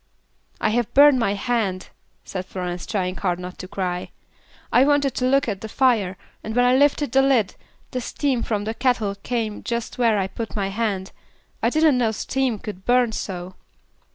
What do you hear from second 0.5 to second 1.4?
"I have burned my